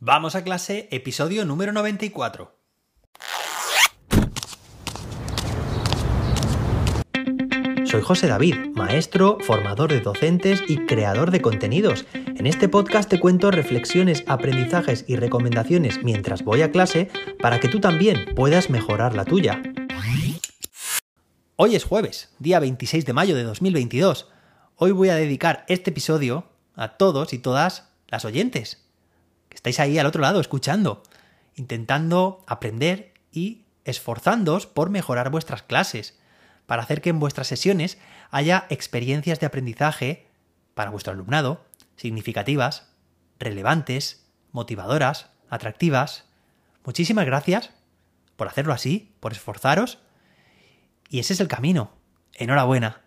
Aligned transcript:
Vamos 0.00 0.36
a 0.36 0.44
clase, 0.44 0.86
episodio 0.92 1.44
número 1.44 1.72
94. 1.72 2.54
Soy 7.84 8.02
José 8.02 8.28
David, 8.28 8.54
maestro, 8.76 9.38
formador 9.40 9.90
de 9.90 10.00
docentes 10.00 10.62
y 10.68 10.86
creador 10.86 11.32
de 11.32 11.42
contenidos. 11.42 12.06
En 12.14 12.46
este 12.46 12.68
podcast 12.68 13.10
te 13.10 13.18
cuento 13.18 13.50
reflexiones, 13.50 14.22
aprendizajes 14.28 15.04
y 15.08 15.16
recomendaciones 15.16 16.04
mientras 16.04 16.44
voy 16.44 16.62
a 16.62 16.70
clase 16.70 17.10
para 17.40 17.58
que 17.58 17.66
tú 17.66 17.80
también 17.80 18.36
puedas 18.36 18.70
mejorar 18.70 19.16
la 19.16 19.24
tuya. 19.24 19.60
Hoy 21.56 21.74
es 21.74 21.82
jueves, 21.82 22.32
día 22.38 22.60
26 22.60 23.04
de 23.04 23.12
mayo 23.12 23.34
de 23.34 23.42
2022. 23.42 24.28
Hoy 24.76 24.92
voy 24.92 25.08
a 25.08 25.16
dedicar 25.16 25.64
este 25.66 25.90
episodio 25.90 26.44
a 26.76 26.96
todos 26.96 27.32
y 27.32 27.40
todas 27.40 27.88
las 28.06 28.24
oyentes, 28.24 28.87
estáis 29.58 29.80
ahí 29.80 29.98
al 29.98 30.06
otro 30.06 30.22
lado 30.22 30.40
escuchando, 30.40 31.02
intentando 31.56 32.44
aprender 32.46 33.12
y 33.32 33.64
esforzándoos 33.84 34.68
por 34.68 34.88
mejorar 34.88 35.30
vuestras 35.30 35.62
clases 35.62 36.16
para 36.66 36.82
hacer 36.82 37.00
que 37.00 37.10
en 37.10 37.18
vuestras 37.18 37.48
sesiones 37.48 37.98
haya 38.30 38.66
experiencias 38.70 39.40
de 39.40 39.46
aprendizaje 39.46 40.28
para 40.74 40.90
vuestro 40.90 41.12
alumnado 41.12 41.64
significativas, 41.96 42.92
relevantes, 43.40 44.24
motivadoras, 44.52 45.30
atractivas. 45.50 46.26
Muchísimas 46.84 47.26
gracias 47.26 47.70
por 48.36 48.46
hacerlo 48.46 48.72
así, 48.72 49.12
por 49.18 49.32
esforzaros. 49.32 49.98
Y 51.08 51.18
ese 51.18 51.32
es 51.32 51.40
el 51.40 51.48
camino. 51.48 51.90
Enhorabuena. 52.34 53.00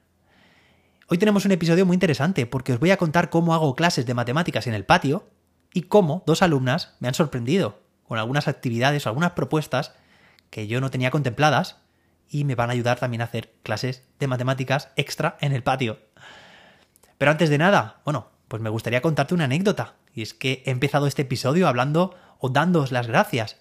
Hoy 1.08 1.18
tenemos 1.18 1.46
un 1.46 1.54
episodio 1.54 1.86
muy 1.86 1.94
interesante 1.94 2.46
porque 2.46 2.74
os 2.74 2.80
voy 2.80 2.91
a 2.91 2.98
contar 2.98 3.30
cómo 3.30 3.54
hago 3.54 3.74
clases 3.74 4.05
de 4.05 4.13
matemáticas 4.13 4.68
en 4.68 4.74
el 4.74 4.84
patio 4.84 5.30
y 5.74 5.84
cómo 5.84 6.24
dos 6.26 6.42
alumnas 6.42 6.96
me 7.00 7.08
han 7.08 7.14
sorprendido 7.14 7.80
con 8.04 8.20
algunas 8.20 8.48
actividades 8.48 9.06
o 9.06 9.10
algunas 9.10 9.32
propuestas 9.32 9.94
que 10.50 10.68
yo 10.68 10.82
no 10.82 10.91
tenía 10.91 11.12
contempladas 11.12 11.78
y 12.30 12.44
me 12.44 12.55
van 12.55 12.70
a 12.70 12.74
ayudar 12.74 13.00
también 13.00 13.22
a 13.22 13.26
hacer 13.26 13.54
clases 13.63 14.04
de 14.20 14.28
matemáticas 14.28 14.90
extra 14.96 15.38
en 15.41 15.54
el 15.54 15.63
patio. 15.63 16.00
Pero 17.18 17.32
antes 17.32 17.50
de 17.50 17.58
nada, 17.58 18.02
bueno, 18.04 18.30
pues 18.48 18.62
me 18.62 18.70
gustaría 18.70 19.02
contarte 19.02 19.34
una 19.34 19.46
anécdota. 19.46 19.96
Y 20.13 20.22
es 20.22 20.34
que 20.34 20.63
he 20.66 20.72
empezado 20.72 21.08
este 21.08 21.22
episodio 21.22 21.68
hablando 21.68 22.16
o 22.40 22.50
dándoos 22.50 22.91
las 22.91 23.08
gracias. 23.08 23.58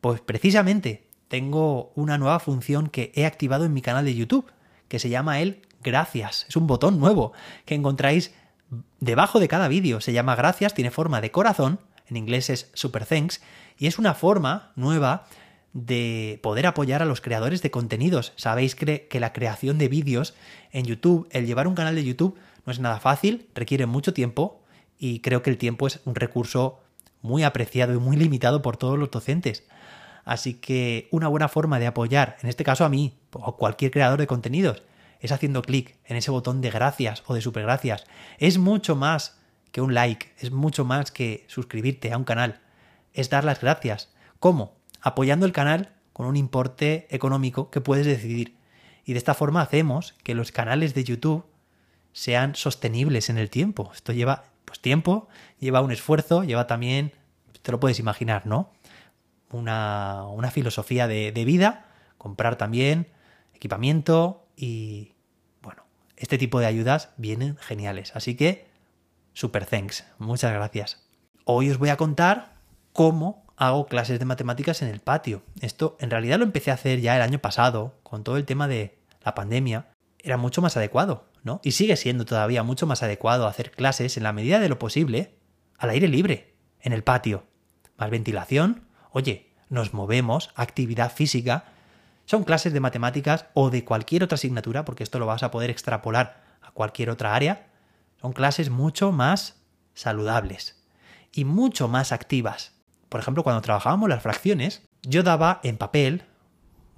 Pues 0.00 0.20
precisamente 0.20 1.08
tengo 1.28 1.92
una 1.94 2.18
nueva 2.18 2.40
función 2.40 2.88
que 2.88 3.12
he 3.14 3.24
activado 3.24 3.64
en 3.64 3.72
mi 3.72 3.82
canal 3.82 4.04
de 4.04 4.14
YouTube, 4.14 4.50
que 4.88 4.98
se 4.98 5.08
llama 5.08 5.40
el 5.40 5.62
Gracias. 5.82 6.44
Es 6.48 6.56
un 6.56 6.66
botón 6.66 6.98
nuevo 6.98 7.32
que 7.64 7.74
encontráis 7.74 8.34
debajo 9.00 9.40
de 9.40 9.48
cada 9.48 9.68
vídeo. 9.68 10.00
Se 10.00 10.12
llama 10.12 10.36
Gracias, 10.36 10.74
tiene 10.74 10.90
forma 10.90 11.20
de 11.20 11.30
corazón, 11.30 11.80
en 12.06 12.16
inglés 12.16 12.50
es 12.50 12.70
Super 12.74 13.06
Thanks, 13.06 13.40
y 13.78 13.86
es 13.86 13.98
una 13.98 14.14
forma 14.14 14.72
nueva 14.76 15.26
de 15.72 16.40
poder 16.42 16.66
apoyar 16.66 17.02
a 17.02 17.06
los 17.06 17.20
creadores 17.20 17.62
de 17.62 17.70
contenidos. 17.70 18.32
Sabéis 18.36 18.74
que, 18.74 19.06
la 19.12 19.32
creación 19.32 19.78
de 19.78 19.88
vídeos 19.88 20.34
en 20.72 20.84
YouTube, 20.84 21.28
el 21.30 21.46
llevar 21.46 21.68
un 21.68 21.74
canal 21.74 21.94
de 21.94 22.04
YouTube, 22.04 22.36
no 22.64 22.72
es 22.72 22.80
nada 22.80 23.00
fácil, 23.00 23.48
requiere 23.54 23.86
mucho 23.86 24.12
tiempo 24.12 24.62
y 24.98 25.20
creo 25.20 25.42
que 25.42 25.50
el 25.50 25.58
tiempo 25.58 25.86
es 25.86 26.00
un 26.04 26.14
recurso 26.14 26.80
muy 27.22 27.42
apreciado 27.42 27.94
y 27.94 27.98
muy 27.98 28.16
limitado 28.16 28.62
por 28.62 28.76
todos 28.76 28.98
los 28.98 29.10
docentes. 29.10 29.64
Así 30.24 30.54
que 30.54 31.08
una 31.10 31.28
buena 31.28 31.48
forma 31.48 31.78
de 31.78 31.86
apoyar, 31.86 32.36
en 32.42 32.48
este 32.48 32.64
caso 32.64 32.84
a 32.84 32.88
mí 32.88 33.18
o 33.32 33.56
cualquier 33.56 33.90
creador 33.90 34.18
de 34.18 34.26
contenidos, 34.26 34.82
es 35.20 35.32
haciendo 35.32 35.62
clic 35.62 35.96
en 36.04 36.16
ese 36.16 36.30
botón 36.30 36.60
de 36.60 36.70
gracias 36.70 37.22
o 37.26 37.34
de 37.34 37.40
super 37.40 37.62
gracias. 37.62 38.04
Es 38.38 38.58
mucho 38.58 38.96
más 38.96 39.38
que 39.72 39.80
un 39.80 39.94
like, 39.94 40.32
es 40.38 40.50
mucho 40.50 40.84
más 40.84 41.10
que 41.10 41.44
suscribirte 41.48 42.12
a 42.12 42.16
un 42.16 42.24
canal. 42.24 42.60
Es 43.12 43.30
dar 43.30 43.44
las 43.44 43.60
gracias. 43.60 44.10
¿Cómo? 44.38 44.78
apoyando 45.00 45.46
el 45.46 45.52
canal 45.52 45.90
con 46.12 46.26
un 46.26 46.36
importe 46.36 47.06
económico 47.10 47.70
que 47.70 47.80
puedes 47.80 48.06
decidir. 48.06 48.56
Y 49.04 49.12
de 49.12 49.18
esta 49.18 49.34
forma 49.34 49.62
hacemos 49.62 50.14
que 50.22 50.34
los 50.34 50.52
canales 50.52 50.94
de 50.94 51.04
YouTube 51.04 51.46
sean 52.12 52.54
sostenibles 52.54 53.30
en 53.30 53.38
el 53.38 53.50
tiempo. 53.50 53.90
Esto 53.94 54.12
lleva 54.12 54.44
pues 54.64 54.80
tiempo, 54.80 55.28
lleva 55.60 55.80
un 55.80 55.92
esfuerzo, 55.92 56.44
lleva 56.44 56.66
también, 56.66 57.12
te 57.62 57.72
lo 57.72 57.80
puedes 57.80 57.98
imaginar, 57.98 58.46
¿no? 58.46 58.72
Una, 59.50 60.26
una 60.26 60.50
filosofía 60.50 61.06
de, 61.06 61.32
de 61.32 61.44
vida, 61.44 61.86
comprar 62.18 62.56
también 62.56 63.06
equipamiento 63.54 64.46
y 64.58 65.14
bueno, 65.62 65.84
este 66.16 66.36
tipo 66.36 66.58
de 66.58 66.66
ayudas 66.66 67.10
vienen 67.16 67.56
geniales. 67.58 68.16
Así 68.16 68.34
que, 68.34 68.66
super 69.32 69.64
thanks, 69.64 70.04
muchas 70.18 70.52
gracias. 70.52 71.08
Hoy 71.44 71.70
os 71.70 71.78
voy 71.78 71.90
a 71.90 71.96
contar 71.96 72.56
cómo 72.92 73.46
hago 73.56 73.86
clases 73.86 74.18
de 74.18 74.24
matemáticas 74.24 74.82
en 74.82 74.88
el 74.88 74.98
patio. 74.98 75.42
Esto 75.60 75.96
en 76.00 76.10
realidad 76.10 76.38
lo 76.38 76.44
empecé 76.44 76.72
a 76.72 76.74
hacer 76.74 77.00
ya 77.00 77.14
el 77.14 77.22
año 77.22 77.38
pasado, 77.38 78.00
con 78.02 78.24
todo 78.24 78.36
el 78.36 78.44
tema 78.44 78.66
de 78.66 78.98
la 79.24 79.36
pandemia. 79.36 79.92
Era 80.18 80.36
mucho 80.36 80.60
más 80.60 80.76
adecuado, 80.76 81.28
¿no? 81.44 81.60
Y 81.62 81.72
sigue 81.72 81.96
siendo 81.96 82.24
todavía 82.24 82.64
mucho 82.64 82.86
más 82.86 83.04
adecuado 83.04 83.46
hacer 83.46 83.70
clases 83.70 84.16
en 84.16 84.24
la 84.24 84.32
medida 84.32 84.58
de 84.58 84.68
lo 84.68 84.80
posible 84.80 85.38
al 85.78 85.90
aire 85.90 86.08
libre, 86.08 86.56
en 86.80 86.92
el 86.92 87.04
patio. 87.04 87.44
Más 87.96 88.10
ventilación, 88.10 88.88
oye, 89.12 89.52
nos 89.68 89.94
movemos, 89.94 90.50
actividad 90.56 91.12
física. 91.12 91.72
Son 92.28 92.44
clases 92.44 92.72
de 92.72 92.80
matemáticas 92.80 93.46
o 93.54 93.70
de 93.70 93.84
cualquier 93.84 94.22
otra 94.22 94.36
asignatura, 94.36 94.84
porque 94.84 95.02
esto 95.02 95.18
lo 95.18 95.26
vas 95.26 95.42
a 95.42 95.50
poder 95.50 95.70
extrapolar 95.70 96.44
a 96.60 96.70
cualquier 96.72 97.10
otra 97.10 97.34
área. 97.34 97.68
Son 98.20 98.32
clases 98.32 98.70
mucho 98.70 99.12
más 99.12 99.56
saludables 99.94 100.84
y 101.32 101.44
mucho 101.44 101.88
más 101.88 102.12
activas 102.12 102.78
por 103.08 103.20
ejemplo, 103.20 103.42
cuando 103.42 103.62
trabajábamos 103.62 104.08
las 104.08 104.22
fracciones, 104.22 104.82
yo 105.02 105.22
daba 105.22 105.60
en 105.62 105.78
papel, 105.78 106.24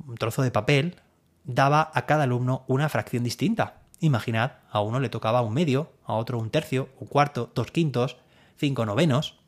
un 0.06 0.16
trozo 0.16 0.42
de 0.42 0.50
papel, 0.50 0.96
daba 1.44 1.90
a 1.94 2.06
cada 2.06 2.24
alumno 2.24 2.64
una 2.66 2.88
fracción 2.88 3.22
distinta. 3.22 3.82
Imaginad, 4.00 4.52
a 4.70 4.80
uno 4.80 4.98
le 4.98 5.08
tocaba 5.08 5.42
un 5.42 5.54
medio, 5.54 5.92
a 6.04 6.14
otro 6.14 6.38
un 6.38 6.50
tercio, 6.50 6.88
un 6.98 7.06
cuarto, 7.06 7.52
dos 7.54 7.70
quintos, 7.70 8.16
cinco 8.56 8.86
novenos. 8.86 9.38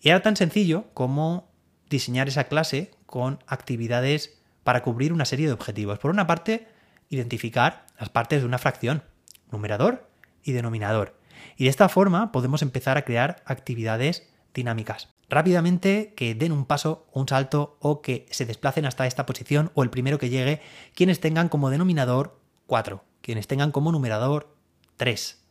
Y 0.00 0.08
era 0.08 0.22
tan 0.22 0.36
sencillo 0.36 0.86
como 0.92 1.48
diseñar 1.88 2.28
esa 2.28 2.44
clase 2.44 2.90
con 3.06 3.38
actividades 3.46 4.38
para 4.66 4.82
cubrir 4.82 5.14
una 5.14 5.24
serie 5.24 5.46
de 5.46 5.54
objetivos. 5.54 5.98
Por 5.98 6.10
una 6.10 6.26
parte, 6.26 6.66
identificar 7.08 7.86
las 7.98 8.10
partes 8.10 8.40
de 8.40 8.46
una 8.46 8.58
fracción, 8.58 9.04
numerador 9.50 10.10
y 10.42 10.52
denominador. 10.52 11.18
Y 11.56 11.64
de 11.64 11.70
esta 11.70 11.88
forma 11.88 12.32
podemos 12.32 12.60
empezar 12.60 12.98
a 12.98 13.02
crear 13.06 13.42
actividades 13.46 14.28
dinámicas 14.52 15.16
rápidamente 15.28 16.14
que 16.16 16.34
den 16.34 16.52
un 16.52 16.66
paso, 16.66 17.06
un 17.12 17.28
salto 17.28 17.76
o 17.80 18.02
que 18.02 18.26
se 18.30 18.46
desplacen 18.46 18.86
hasta 18.86 19.06
esta 19.06 19.26
posición 19.26 19.70
o 19.74 19.82
el 19.82 19.90
primero 19.90 20.18
que 20.18 20.30
llegue, 20.30 20.60
quienes 20.94 21.20
tengan 21.20 21.48
como 21.48 21.70
denominador 21.70 22.40
4, 22.66 23.02
quienes 23.22 23.46
tengan 23.46 23.72
como 23.72 23.92
numerador 23.92 24.54
3. 24.96 25.42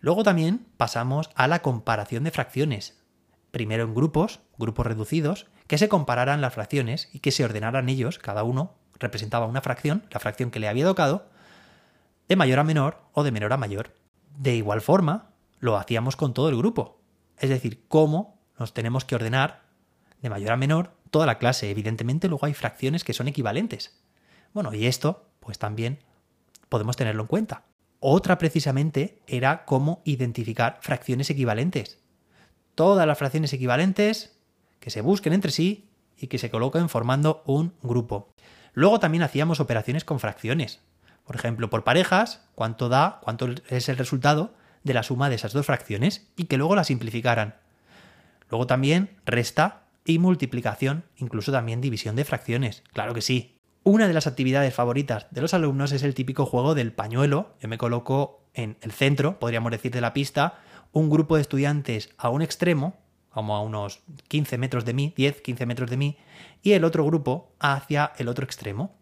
Luego 0.00 0.22
también 0.22 0.66
pasamos 0.76 1.30
a 1.34 1.46
la 1.46 1.62
comparación 1.62 2.24
de 2.24 2.30
fracciones. 2.30 2.98
Primero 3.50 3.84
en 3.84 3.94
grupos, 3.94 4.40
grupos 4.58 4.86
reducidos, 4.86 5.46
que 5.70 5.78
se 5.78 5.88
compararan 5.88 6.40
las 6.40 6.52
fracciones 6.52 7.08
y 7.12 7.20
que 7.20 7.30
se 7.30 7.44
ordenaran 7.44 7.88
ellos, 7.88 8.18
cada 8.18 8.42
uno 8.42 8.74
representaba 8.98 9.46
una 9.46 9.60
fracción, 9.60 10.02
la 10.10 10.18
fracción 10.18 10.50
que 10.50 10.58
le 10.58 10.66
había 10.66 10.84
tocado, 10.84 11.28
de 12.28 12.34
mayor 12.34 12.58
a 12.58 12.64
menor 12.64 13.04
o 13.12 13.22
de 13.22 13.30
menor 13.30 13.52
a 13.52 13.56
mayor. 13.56 13.94
De 14.36 14.56
igual 14.56 14.80
forma, 14.80 15.30
lo 15.60 15.76
hacíamos 15.76 16.16
con 16.16 16.34
todo 16.34 16.48
el 16.48 16.56
grupo. 16.56 17.00
Es 17.38 17.50
decir, 17.50 17.84
cómo 17.86 18.42
nos 18.58 18.74
tenemos 18.74 19.04
que 19.04 19.14
ordenar 19.14 19.62
de 20.20 20.28
mayor 20.28 20.50
a 20.50 20.56
menor 20.56 20.96
toda 21.12 21.24
la 21.24 21.38
clase. 21.38 21.70
Evidentemente 21.70 22.26
luego 22.26 22.46
hay 22.46 22.54
fracciones 22.54 23.04
que 23.04 23.14
son 23.14 23.28
equivalentes. 23.28 24.02
Bueno, 24.52 24.74
y 24.74 24.86
esto 24.86 25.30
pues 25.38 25.60
también 25.60 26.00
podemos 26.68 26.96
tenerlo 26.96 27.22
en 27.22 27.28
cuenta. 27.28 27.62
Otra 28.00 28.38
precisamente 28.38 29.22
era 29.28 29.64
cómo 29.66 30.02
identificar 30.04 30.80
fracciones 30.82 31.30
equivalentes. 31.30 32.02
Todas 32.74 33.06
las 33.06 33.18
fracciones 33.18 33.52
equivalentes 33.52 34.39
que 34.80 34.90
se 34.90 35.02
busquen 35.02 35.32
entre 35.32 35.52
sí 35.52 35.88
y 36.16 36.26
que 36.26 36.38
se 36.38 36.50
coloquen 36.50 36.88
formando 36.88 37.42
un 37.46 37.74
grupo. 37.82 38.32
Luego 38.72 38.98
también 38.98 39.22
hacíamos 39.22 39.60
operaciones 39.60 40.04
con 40.04 40.20
fracciones. 40.20 40.80
Por 41.24 41.36
ejemplo, 41.36 41.70
por 41.70 41.84
parejas, 41.84 42.48
cuánto 42.54 42.88
da, 42.88 43.20
cuánto 43.22 43.48
es 43.68 43.88
el 43.88 43.96
resultado 43.96 44.54
de 44.82 44.94
la 44.94 45.02
suma 45.02 45.28
de 45.28 45.36
esas 45.36 45.52
dos 45.52 45.66
fracciones 45.66 46.28
y 46.36 46.44
que 46.44 46.56
luego 46.56 46.74
la 46.74 46.84
simplificaran. 46.84 47.56
Luego 48.50 48.66
también 48.66 49.10
resta 49.24 49.84
y 50.04 50.18
multiplicación, 50.18 51.04
incluso 51.16 51.52
también 51.52 51.80
división 51.80 52.16
de 52.16 52.24
fracciones. 52.24 52.82
Claro 52.92 53.14
que 53.14 53.22
sí. 53.22 53.56
Una 53.82 54.08
de 54.08 54.14
las 54.14 54.26
actividades 54.26 54.74
favoritas 54.74 55.26
de 55.30 55.40
los 55.40 55.54
alumnos 55.54 55.92
es 55.92 56.02
el 56.02 56.14
típico 56.14 56.46
juego 56.46 56.74
del 56.74 56.92
pañuelo. 56.92 57.54
Yo 57.60 57.68
me 57.68 57.78
coloco 57.78 58.44
en 58.54 58.76
el 58.82 58.92
centro, 58.92 59.38
podríamos 59.38 59.70
decir, 59.70 59.92
de 59.92 60.00
la 60.00 60.12
pista, 60.12 60.58
un 60.92 61.08
grupo 61.08 61.36
de 61.36 61.42
estudiantes 61.42 62.10
a 62.18 62.28
un 62.28 62.42
extremo, 62.42 62.98
como 63.30 63.56
a 63.56 63.62
unos 63.62 64.02
15 64.28 64.58
metros 64.58 64.84
de 64.84 64.94
mí, 64.94 65.14
10, 65.16 65.40
15 65.40 65.66
metros 65.66 65.90
de 65.90 65.96
mí, 65.96 66.16
y 66.62 66.72
el 66.72 66.84
otro 66.84 67.04
grupo 67.04 67.52
hacia 67.58 68.12
el 68.18 68.28
otro 68.28 68.44
extremo. 68.44 68.94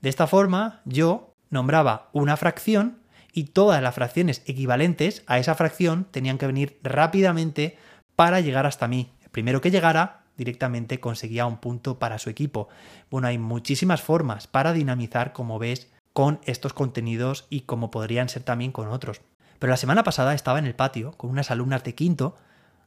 De 0.00 0.08
esta 0.08 0.26
forma, 0.26 0.82
yo 0.84 1.34
nombraba 1.50 2.10
una 2.12 2.36
fracción 2.36 2.98
y 3.32 3.44
todas 3.44 3.82
las 3.82 3.94
fracciones 3.94 4.42
equivalentes 4.46 5.22
a 5.26 5.38
esa 5.38 5.54
fracción 5.54 6.06
tenían 6.10 6.38
que 6.38 6.46
venir 6.46 6.78
rápidamente 6.82 7.78
para 8.14 8.40
llegar 8.40 8.66
hasta 8.66 8.88
mí. 8.88 9.12
primero 9.30 9.60
que 9.60 9.70
llegara 9.70 10.22
directamente 10.38 11.00
conseguía 11.00 11.46
un 11.46 11.58
punto 11.58 11.98
para 11.98 12.18
su 12.18 12.30
equipo. 12.30 12.68
Bueno, 13.10 13.28
hay 13.28 13.36
muchísimas 13.36 14.00
formas 14.00 14.46
para 14.46 14.72
dinamizar, 14.72 15.32
como 15.32 15.58
ves, 15.58 15.92
con 16.12 16.40
estos 16.44 16.72
contenidos 16.72 17.46
y 17.50 17.62
como 17.62 17.90
podrían 17.90 18.30
ser 18.30 18.42
también 18.42 18.72
con 18.72 18.88
otros. 18.88 19.20
Pero 19.58 19.70
la 19.70 19.76
semana 19.76 20.02
pasada 20.02 20.32
estaba 20.32 20.58
en 20.58 20.66
el 20.66 20.74
patio 20.74 21.12
con 21.12 21.30
unas 21.30 21.50
alumnas 21.50 21.84
de 21.84 21.94
quinto, 21.94 22.36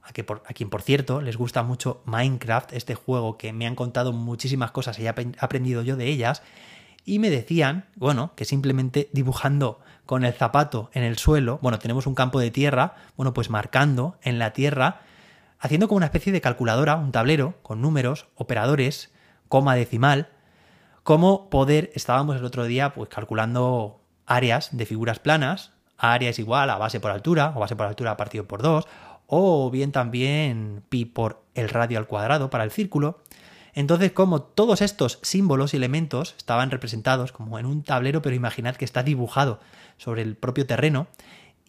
a, 0.04 0.12
que 0.14 0.24
por, 0.24 0.44
a 0.46 0.54
quien 0.54 0.70
por 0.70 0.82
cierto 0.82 1.22
les 1.22 1.38
gusta 1.38 1.64
mucho 1.64 2.02
Minecraft, 2.06 2.74
este 2.74 2.96
juego 2.96 3.38
que 3.38 3.54
me 3.54 3.68
han 3.68 3.76
contado 3.76 4.14
muchísimas 4.14 4.72
cosas 4.72 4.98
y 5.00 5.06
he 5.06 5.10
aprendido 5.10 5.82
yo 5.82 5.96
de 5.96 6.08
ellas, 6.08 6.42
y 7.06 7.20
me 7.20 7.30
decían, 7.30 7.86
bueno, 7.96 8.34
que 8.36 8.46
simplemente 8.46 9.10
dibujando 9.14 9.80
con 10.06 10.24
el 10.24 10.34
zapato 10.34 10.90
en 10.94 11.04
el 11.04 11.18
suelo, 11.18 11.60
bueno, 11.62 11.80
tenemos 11.80 12.08
un 12.08 12.16
campo 12.16 12.40
de 12.40 12.52
tierra, 12.52 12.96
bueno, 13.16 13.34
pues 13.34 13.50
marcando 13.50 14.18
en 14.22 14.40
la 14.40 14.54
tierra, 14.54 15.02
haciendo 15.60 15.88
como 15.88 15.98
una 15.98 16.08
especie 16.08 16.34
de 16.34 16.42
calculadora, 16.42 16.96
un 16.96 17.12
tablero 17.12 17.56
con 17.62 17.82
números, 17.82 18.28
operadores, 18.36 19.12
coma 19.48 19.76
decimal, 19.76 20.30
cómo 21.04 21.50
poder, 21.50 21.92
estábamos 21.96 22.38
el 22.38 22.46
otro 22.46 22.66
día 22.66 22.94
pues 22.94 23.10
calculando 23.10 24.02
áreas 24.26 24.70
de 24.78 24.86
figuras 24.86 25.20
planas, 25.20 25.72
área 25.98 26.30
es 26.30 26.40
igual 26.40 26.70
a 26.70 26.78
base 26.78 27.00
por 27.00 27.12
altura, 27.12 27.54
o 27.56 27.60
base 27.60 27.76
por 27.76 27.88
altura 27.88 28.18
partido 28.18 28.46
por 28.46 28.62
2, 28.62 28.88
o 29.30 29.70
bien 29.70 29.92
también 29.92 30.84
pi 30.90 31.06
por 31.06 31.44
el 31.54 31.70
radio 31.70 32.00
al 32.00 32.08
cuadrado 32.08 32.50
para 32.50 32.64
el 32.64 32.72
círculo. 32.72 33.20
Entonces, 33.74 34.12
como 34.12 34.42
todos 34.42 34.82
estos 34.82 35.20
símbolos 35.22 35.74
y 35.74 35.78
elementos 35.78 36.34
estaban 36.38 36.72
representados 36.72 37.32
como 37.32 37.60
en 37.60 37.68
un 37.68 37.84
tablero, 37.84 38.22
pero 38.22 38.36
imaginad 38.36 38.76
que 38.76 38.86
está 38.86 39.04
dibujado 39.04 39.60
sobre 39.98 40.24
el 40.24 40.36
propio 40.36 40.66
terreno, 40.66 41.08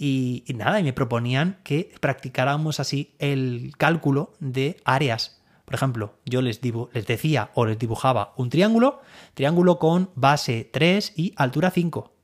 y, 0.03 0.45
nada, 0.55 0.81
y 0.81 0.83
me 0.83 0.95
proponían 0.95 1.59
que 1.63 1.93
practicáramos 2.01 2.81
así 2.81 3.15
el 3.19 3.75
cálculo 3.77 4.33
de 4.41 4.81
áreas. 4.87 5.43
Por 5.67 5.75
ejemplo, 5.75 6.15
yo 6.25 6.41
les, 6.41 6.61
les 6.65 7.07
decía 7.07 7.51
o 7.53 7.67
les 7.67 7.79
dibujaba 7.79 8.33
un 8.39 8.49
triángulo, 8.49 9.03
triángulo 9.35 9.79
con 9.79 10.09
base 10.15 10.71
3 10.73 11.13
y 11.17 11.35
altura 11.37 11.71
5. 11.71 12.15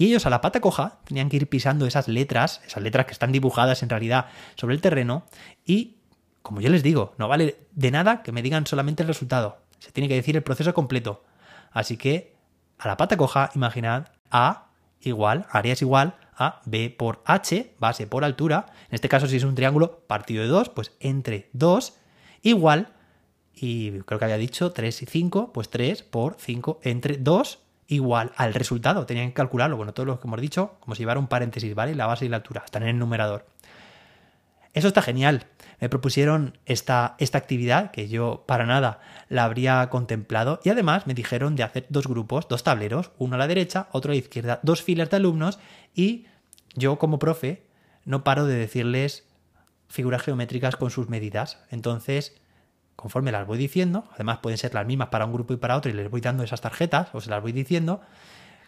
Y 0.00 0.06
ellos 0.06 0.24
a 0.24 0.30
la 0.30 0.40
pata 0.40 0.62
coja 0.62 0.98
tenían 1.04 1.28
que 1.28 1.36
ir 1.36 1.46
pisando 1.46 1.84
esas 1.84 2.08
letras, 2.08 2.62
esas 2.66 2.82
letras 2.82 3.04
que 3.04 3.12
están 3.12 3.32
dibujadas 3.32 3.82
en 3.82 3.90
realidad 3.90 4.28
sobre 4.54 4.74
el 4.74 4.80
terreno, 4.80 5.26
y 5.66 5.98
como 6.40 6.62
yo 6.62 6.70
les 6.70 6.82
digo, 6.82 7.12
no 7.18 7.28
vale 7.28 7.58
de 7.72 7.90
nada 7.90 8.22
que 8.22 8.32
me 8.32 8.40
digan 8.40 8.66
solamente 8.66 9.02
el 9.02 9.08
resultado. 9.08 9.58
Se 9.78 9.92
tiene 9.92 10.08
que 10.08 10.14
decir 10.14 10.36
el 10.36 10.42
proceso 10.42 10.72
completo. 10.72 11.22
Así 11.70 11.98
que 11.98 12.34
a 12.78 12.88
la 12.88 12.96
pata 12.96 13.18
coja, 13.18 13.50
imaginad 13.54 14.06
A 14.30 14.70
igual, 15.02 15.44
área 15.50 15.74
es 15.74 15.82
igual 15.82 16.14
a 16.34 16.62
B 16.64 16.88
por 16.88 17.20
H, 17.26 17.74
base 17.78 18.06
por 18.06 18.24
altura. 18.24 18.72
En 18.88 18.94
este 18.94 19.10
caso, 19.10 19.26
si 19.26 19.36
es 19.36 19.44
un 19.44 19.54
triángulo 19.54 19.98
partido 20.06 20.42
de 20.42 20.48
2, 20.48 20.70
pues 20.70 20.92
entre 21.00 21.50
2 21.52 21.98
igual, 22.40 22.94
y 23.54 24.00
creo 24.00 24.18
que 24.18 24.24
había 24.24 24.38
dicho 24.38 24.72
3 24.72 25.02
y 25.02 25.04
5, 25.04 25.52
pues 25.52 25.68
3 25.68 26.04
por 26.04 26.36
5 26.38 26.80
entre 26.84 27.18
2 27.18 27.58
igual 27.90 28.32
al 28.36 28.54
resultado. 28.54 29.04
Tenían 29.04 29.28
que 29.28 29.34
calcularlo, 29.34 29.76
bueno, 29.76 29.92
todo 29.92 30.06
lo 30.06 30.20
que 30.20 30.26
hemos 30.26 30.40
dicho, 30.40 30.76
como 30.80 30.94
si 30.94 31.02
llevara 31.02 31.20
un 31.20 31.26
paréntesis, 31.26 31.74
¿vale? 31.74 31.94
La 31.94 32.06
base 32.06 32.24
y 32.24 32.28
la 32.28 32.36
altura, 32.36 32.62
están 32.64 32.84
en 32.84 32.90
el 32.90 32.98
numerador. 32.98 33.46
Eso 34.72 34.86
está 34.86 35.02
genial. 35.02 35.46
Me 35.80 35.88
propusieron 35.88 36.56
esta, 36.64 37.16
esta 37.18 37.38
actividad 37.38 37.90
que 37.90 38.08
yo 38.08 38.44
para 38.46 38.64
nada 38.64 39.00
la 39.28 39.44
habría 39.44 39.88
contemplado 39.90 40.60
y 40.62 40.68
además 40.68 41.06
me 41.06 41.14
dijeron 41.14 41.56
de 41.56 41.64
hacer 41.64 41.86
dos 41.88 42.06
grupos, 42.06 42.46
dos 42.48 42.62
tableros, 42.62 43.10
uno 43.18 43.34
a 43.34 43.38
la 43.38 43.48
derecha, 43.48 43.88
otro 43.90 44.12
a 44.12 44.14
la 44.14 44.20
izquierda, 44.20 44.60
dos 44.62 44.82
filas 44.82 45.10
de 45.10 45.16
alumnos 45.16 45.58
y 45.94 46.26
yo 46.74 46.98
como 46.98 47.18
profe 47.18 47.66
no 48.04 48.22
paro 48.22 48.44
de 48.44 48.54
decirles 48.54 49.26
figuras 49.88 50.22
geométricas 50.22 50.76
con 50.76 50.90
sus 50.90 51.08
medidas. 51.08 51.58
Entonces, 51.70 52.39
conforme 53.00 53.32
las 53.32 53.46
voy 53.46 53.56
diciendo, 53.56 54.04
además 54.12 54.40
pueden 54.42 54.58
ser 54.58 54.74
las 54.74 54.86
mismas 54.86 55.08
para 55.08 55.24
un 55.24 55.32
grupo 55.32 55.54
y 55.54 55.56
para 55.56 55.74
otro 55.74 55.90
y 55.90 55.94
les 55.94 56.10
voy 56.10 56.20
dando 56.20 56.42
esas 56.42 56.60
tarjetas 56.60 57.08
o 57.14 57.22
se 57.22 57.30
las 57.30 57.40
voy 57.40 57.52
diciendo, 57.52 58.02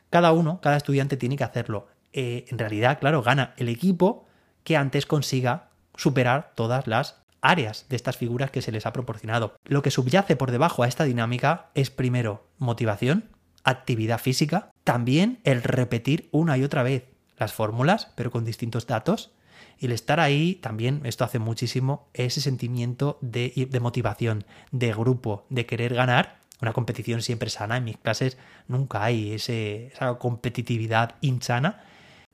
cada 0.08 0.32
uno, 0.32 0.58
cada 0.62 0.79
estudiante 0.79 1.19
tiene 1.19 1.37
que 1.37 1.44
hacerlo. 1.44 1.87
Eh, 2.14 2.46
en 2.49 2.58
realidad, 2.58 2.99
claro, 2.99 3.23
gana 3.23 3.52
el 3.58 3.69
equipo 3.69 4.26
que 4.64 4.79
antes 4.79 5.05
consiga 5.05 5.69
superar 5.96 6.52
todas 6.55 6.87
las 6.87 7.20
áreas 7.43 7.84
de 7.90 7.96
estas 7.96 8.17
figuras 8.17 8.50
que 8.50 8.62
se 8.62 8.73
les 8.73 8.87
ha 8.87 8.94
proporcionado. 8.94 9.55
Lo 9.64 9.82
que 9.82 9.90
subyace 9.90 10.34
por 10.34 10.50
debajo 10.50 10.82
a 10.82 10.88
esta 10.88 11.05
dinámica 11.05 11.67
es 11.75 11.90
primero 11.90 12.46
motivación, 12.56 13.29
actividad 13.64 14.19
física, 14.19 14.70
también 14.82 15.40
el 15.44 15.62
repetir 15.62 16.31
una 16.32 16.56
y 16.56 16.64
otra 16.64 16.82
vez 16.82 17.05
las 17.37 17.52
fórmulas, 17.52 18.11
pero 18.14 18.31
con 18.31 18.46
distintos 18.46 18.87
datos, 18.87 19.32
y 19.78 19.86
el 19.86 19.92
estar 19.92 20.20
ahí 20.20 20.54
también, 20.56 21.02
esto 21.04 21.24
hace 21.24 21.38
muchísimo, 21.38 22.08
ese 22.14 22.40
sentimiento 22.40 23.19
de, 23.20 23.69
motivación, 23.80 24.44
de 24.70 24.92
grupo, 24.92 25.46
de 25.50 25.66
querer 25.66 25.94
ganar. 25.94 26.40
Una 26.60 26.72
competición 26.72 27.22
siempre 27.22 27.50
sana, 27.50 27.76
en 27.76 27.84
mis 27.84 27.96
clases 27.96 28.38
nunca 28.69 29.02
hay 29.02 29.32
esa 29.32 30.19
competitividad 30.19 31.16
insana, 31.20 31.82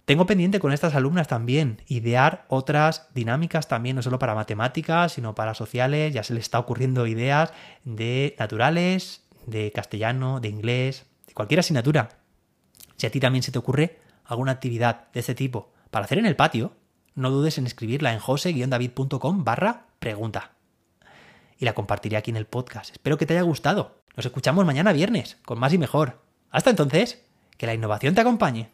tengo 0.08 0.24
pendiente 0.24 0.58
con 0.58 0.72
estas 0.72 0.94
alumnas 0.94 1.28
también 1.28 1.82
idear 1.86 2.46
otras 2.48 3.08
dinámicas 3.12 3.68
también, 3.68 3.94
no 3.94 4.00
solo 4.00 4.18
para 4.18 4.34
matemáticas, 4.34 5.12
sino 5.12 5.34
para 5.34 5.52
sociales. 5.52 6.14
Ya 6.14 6.22
se 6.22 6.32
les 6.32 6.44
está 6.44 6.58
ocurriendo 6.58 7.06
ideas 7.06 7.52
de 7.84 8.34
naturales, 8.38 9.22
de 9.44 9.70
castellano, 9.70 10.40
de 10.40 10.48
inglés, 10.48 11.04
de 11.26 11.34
cualquier 11.34 11.60
asignatura. 11.60 12.08
Si 12.96 13.06
a 13.06 13.10
ti 13.10 13.20
también 13.20 13.42
se 13.42 13.52
te 13.52 13.58
ocurre 13.58 13.98
alguna 14.24 14.52
actividad 14.52 15.12
de 15.12 15.20
este 15.20 15.34
tipo 15.34 15.74
para 15.90 16.06
hacer 16.06 16.16
en 16.16 16.24
el 16.24 16.36
patio, 16.36 16.72
no 17.18 17.30
dudes 17.30 17.58
en 17.58 17.66
escribirla 17.66 18.12
en 18.12 18.18
jose-david.com 18.18 19.44
barra 19.44 19.86
pregunta. 19.98 20.52
Y 21.58 21.64
la 21.64 21.74
compartiré 21.74 22.16
aquí 22.16 22.30
en 22.30 22.36
el 22.36 22.46
podcast. 22.46 22.92
Espero 22.92 23.18
que 23.18 23.26
te 23.26 23.34
haya 23.34 23.42
gustado. 23.42 23.96
Nos 24.16 24.26
escuchamos 24.26 24.64
mañana 24.64 24.92
viernes, 24.92 25.36
con 25.44 25.58
más 25.58 25.72
y 25.72 25.78
mejor. 25.78 26.20
Hasta 26.50 26.70
entonces, 26.70 27.22
que 27.56 27.66
la 27.66 27.74
innovación 27.74 28.14
te 28.14 28.20
acompañe. 28.20 28.66